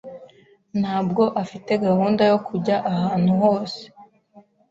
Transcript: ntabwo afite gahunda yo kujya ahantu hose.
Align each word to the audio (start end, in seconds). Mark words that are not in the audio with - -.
ntabwo 0.79 1.23
afite 1.43 1.71
gahunda 1.85 2.21
yo 2.31 2.37
kujya 2.47 2.75
ahantu 2.91 3.31
hose. 3.41 3.81